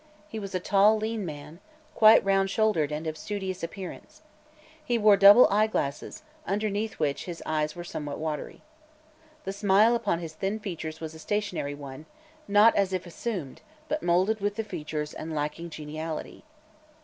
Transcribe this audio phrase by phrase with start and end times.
[0.27, 1.59] He was a tall, lean man,
[1.93, 4.23] quite round shouldered and of studious appearance.
[4.83, 8.63] He wore double eyeglasses, underneath which his eyes were somewhat watery.
[9.43, 12.07] The smile upon his thin features was a stationary one,
[12.47, 16.45] not as if assumed, but molded with the features and lacking geniality.